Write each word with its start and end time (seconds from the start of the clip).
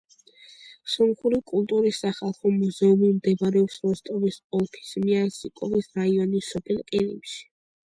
სომხური 0.93 1.39
კულტურის 1.51 1.99
სახალხო 2.05 2.53
მუზეუმი 2.55 3.11
მდებარეობს 3.19 3.77
როსტოვის 3.85 4.41
ოლქის 4.63 4.97
მიასნიკოვის 5.05 5.93
რაიონის 6.03 6.53
სოფელ 6.57 6.85
ყირიმში. 6.91 7.41